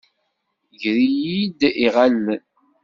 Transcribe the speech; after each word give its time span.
Ger-iyi-d 0.81 1.61
iɣallen. 1.85 2.29